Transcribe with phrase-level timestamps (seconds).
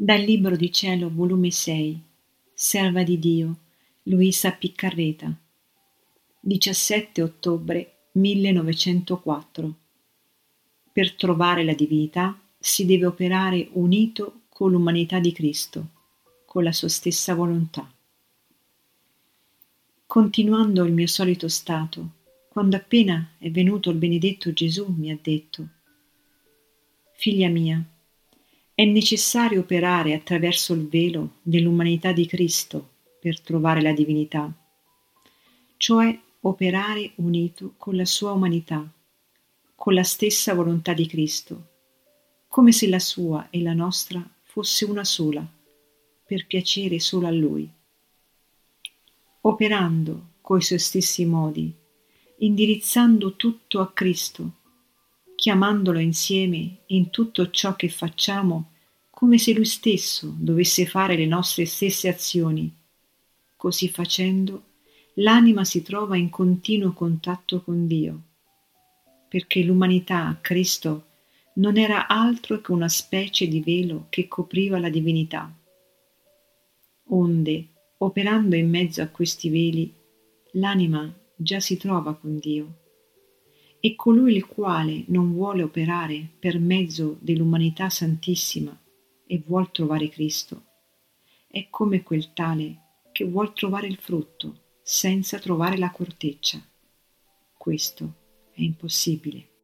[0.00, 2.00] Dal Libro di Cielo, volume 6,
[2.54, 3.56] Serva di Dio,
[4.04, 5.36] Luisa Piccarreta,
[6.38, 9.74] 17 ottobre 1904.
[10.92, 15.88] Per trovare la divinità si deve operare unito con l'umanità di Cristo,
[16.46, 17.92] con la sua stessa volontà.
[20.06, 22.10] Continuando il mio solito stato,
[22.48, 25.68] quando appena è venuto il benedetto Gesù mi ha detto,
[27.14, 27.84] Figlia mia,
[28.78, 34.48] è necessario operare attraverso il velo dell'umanità di Cristo per trovare la divinità,
[35.76, 38.88] cioè operare unito con la sua umanità,
[39.74, 41.70] con la stessa volontà di Cristo,
[42.46, 45.44] come se la sua e la nostra fosse una sola,
[46.24, 47.68] per piacere solo a Lui.
[49.40, 51.74] Operando coi suoi stessi modi,
[52.36, 54.57] indirizzando tutto a Cristo,
[55.38, 58.72] chiamandolo insieme in tutto ciò che facciamo
[59.08, 62.74] come se lui stesso dovesse fare le nostre stesse azioni.
[63.54, 64.64] Così facendo,
[65.14, 68.22] l'anima si trova in continuo contatto con Dio,
[69.28, 71.06] perché l'umanità, Cristo,
[71.54, 75.48] non era altro che una specie di velo che copriva la divinità.
[77.10, 77.66] Onde,
[77.98, 79.94] operando in mezzo a questi veli,
[80.54, 82.86] l'anima già si trova con Dio
[83.80, 88.76] e colui il quale non vuole operare per mezzo dell'umanità santissima
[89.26, 90.64] e vuol trovare Cristo,
[91.46, 92.82] è come quel tale
[93.12, 96.60] che vuol trovare il frutto senza trovare la corteccia.
[97.56, 98.14] Questo
[98.52, 99.57] è impossibile.